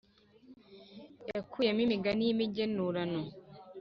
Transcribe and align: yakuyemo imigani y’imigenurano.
yakuyemo 1.31 1.81
imigani 1.85 2.21
y’imigenurano. 2.25 3.21